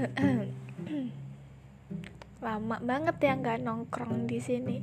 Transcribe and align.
lama 2.44 2.80
banget 2.80 3.16
ya 3.20 3.36
nggak 3.36 3.60
nongkrong 3.60 4.24
di 4.24 4.40
sini. 4.40 4.78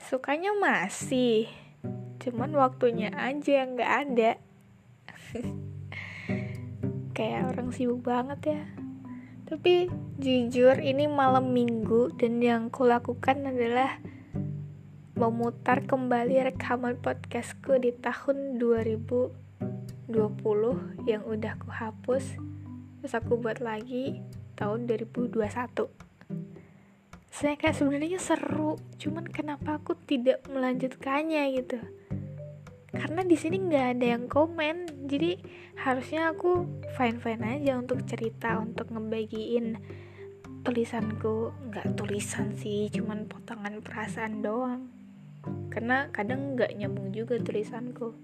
Sukanya 0.00 0.56
masih, 0.56 1.44
cuman 2.24 2.56
waktunya 2.56 3.12
aja 3.12 3.64
yang 3.64 3.76
nggak 3.76 3.94
ada. 4.08 4.32
Kayak 7.16 7.52
orang 7.52 7.68
sibuk 7.76 8.00
banget 8.00 8.56
ya. 8.56 8.62
Tapi 9.44 9.92
jujur 10.16 10.80
ini 10.80 11.04
malam 11.04 11.52
minggu 11.52 12.16
dan 12.16 12.40
yang 12.40 12.72
kulakukan 12.72 13.44
adalah 13.44 14.00
memutar 15.18 15.84
kembali 15.84 16.52
rekaman 16.52 16.96
podcastku 16.96 17.76
di 17.76 17.92
tahun 17.92 18.56
2020 18.56 20.16
yang 21.04 21.22
udah 21.26 21.52
ku 21.58 21.68
hapus 21.68 22.48
terus 23.00 23.14
aku 23.14 23.38
buat 23.38 23.62
lagi 23.62 24.22
tahun 24.58 24.90
2021 24.90 26.08
saya 27.38 27.54
kayak 27.54 27.78
sebenarnya 27.78 28.18
seru 28.18 28.74
cuman 28.98 29.22
kenapa 29.30 29.78
aku 29.78 29.94
tidak 30.10 30.42
melanjutkannya 30.50 31.54
gitu? 31.54 31.78
Karena 32.90 33.22
di 33.22 33.38
sini 33.38 33.62
nggak 33.62 33.86
ada 33.94 34.06
yang 34.18 34.26
komen 34.26 35.06
jadi 35.06 35.38
harusnya 35.78 36.34
aku 36.34 36.66
fine 36.98 37.22
fine 37.22 37.44
aja 37.46 37.78
untuk 37.78 38.02
cerita 38.10 38.58
untuk 38.58 38.90
ngebagiin 38.90 39.78
tulisanku. 40.66 41.54
Nggak 41.70 41.94
tulisan 41.94 42.58
sih 42.58 42.90
cuman 42.90 43.30
potongan 43.30 43.86
perasaan 43.86 44.42
doang 44.42 44.97
karena 45.68 46.10
kadang 46.10 46.58
nggak 46.58 46.74
nyambung 46.74 47.14
juga 47.14 47.38
tulisanku. 47.38 48.16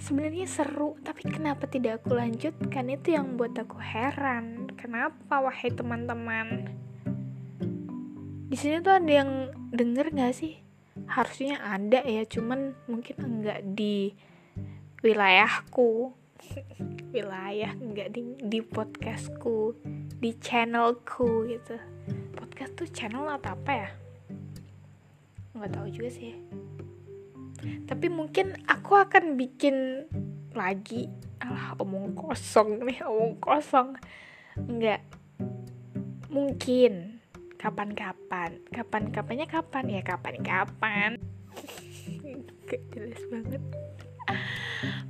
Sebenarnya 0.00 0.48
seru 0.48 0.96
tapi 1.04 1.28
kenapa 1.28 1.68
tidak 1.68 2.02
aku 2.02 2.16
lanjutkan? 2.16 2.88
Itu 2.88 3.14
yang 3.14 3.36
buat 3.36 3.52
aku 3.54 3.76
heran. 3.76 4.72
Kenapa 4.80 5.44
wahai 5.44 5.70
teman-teman? 5.70 6.72
Di 8.48 8.56
sini 8.56 8.80
tuh 8.80 8.96
ada 8.96 9.12
yang 9.12 9.52
denger 9.70 10.12
nggak 10.12 10.32
sih? 10.32 10.60
Harusnya 11.08 11.60
ada 11.60 12.00
ya 12.04 12.24
cuman 12.24 12.72
mungkin 12.88 13.16
enggak 13.20 13.60
di 13.76 14.16
wilayahku. 15.04 16.16
Wilayah 17.14 17.76
enggak 17.76 18.16
di 18.16 18.34
di 18.40 18.58
podcastku 18.64 19.76
di 20.16 20.32
channelku 20.40 21.44
gitu. 21.46 21.76
Podcast 22.32 22.72
tuh 22.74 22.88
channel 22.88 23.28
atau 23.28 23.52
apa 23.52 23.72
ya 23.72 23.90
nggak 25.62 25.78
tahu 25.78 25.88
juga 25.94 26.10
sih. 26.10 26.34
Tapi 27.86 28.10
mungkin 28.10 28.58
aku 28.66 28.98
akan 28.98 29.38
bikin 29.38 30.02
lagi. 30.58 31.06
Alah 31.38 31.78
omong 31.78 32.18
kosong 32.18 32.82
nih 32.82 32.98
omong 33.06 33.38
kosong. 33.38 33.94
Nggak. 34.58 35.06
Mungkin. 36.26 37.22
Kapan-kapan. 37.54 38.58
Kapan-kapannya 38.74 39.46
kapan? 39.46 39.84
Ya 39.86 40.02
kapan-kapan. 40.02 41.14
Gak 42.66 42.82
jelas 42.90 43.22
banget. 43.30 43.62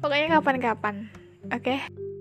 Pokoknya 0.05 0.37
kapan-kapan. 0.37 1.09
Oke? 1.49 1.81
okay? 1.81 2.12